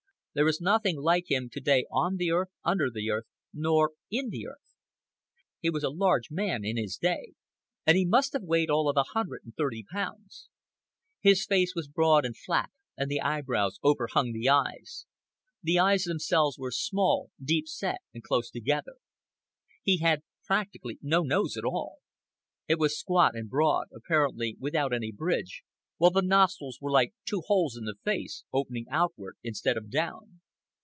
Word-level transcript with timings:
There 0.33 0.47
is 0.47 0.61
nothing 0.61 0.95
like 0.97 1.29
him 1.29 1.49
to 1.49 1.59
day 1.59 1.85
on 1.91 2.15
the 2.15 2.31
earth, 2.31 2.47
under 2.63 2.89
the 2.89 3.11
earth, 3.11 3.25
nor 3.53 3.91
in 4.09 4.29
the 4.29 4.47
earth. 4.47 4.77
He 5.59 5.69
was 5.69 5.83
a 5.83 5.89
large 5.89 6.31
man 6.31 6.63
in 6.63 6.77
his 6.77 6.95
day, 6.95 7.33
and 7.85 7.97
he 7.97 8.05
must 8.05 8.31
have 8.31 8.43
weighed 8.43 8.69
all 8.69 8.87
of 8.87 8.95
a 8.95 9.11
hundred 9.11 9.41
and 9.43 9.53
thirty 9.57 9.85
pounds. 9.91 10.47
His 11.19 11.45
face 11.45 11.75
was 11.75 11.89
broad 11.89 12.23
and 12.25 12.37
flat, 12.37 12.71
and 12.95 13.11
the 13.11 13.19
eyebrows 13.19 13.77
over 13.83 14.07
hung 14.09 14.31
the 14.31 14.47
eyes. 14.47 15.05
The 15.61 15.79
eyes 15.79 16.03
themselves 16.05 16.57
were 16.57 16.71
small, 16.71 17.31
deep 17.43 17.67
set, 17.67 17.99
and 18.13 18.23
close 18.23 18.49
together. 18.49 18.95
He 19.83 19.97
had 19.97 20.23
practically 20.45 20.97
no 21.01 21.23
nose 21.23 21.57
at 21.57 21.65
all. 21.65 21.97
It 22.69 22.79
was 22.79 22.97
squat 22.97 23.35
and 23.35 23.49
broad, 23.49 23.87
apparently 23.93 24.55
without 24.61 24.93
any 24.93 25.11
bridge, 25.11 25.63
while 25.97 26.09
the 26.09 26.21
nostrils 26.23 26.79
were 26.81 26.89
like 26.89 27.13
two 27.27 27.43
holes 27.45 27.77
in 27.77 27.83
the 27.85 27.93
face, 28.03 28.43
opening 28.51 28.87
outward 28.89 29.37
instead 29.43 29.77
of 29.77 29.91
down. 29.91 30.41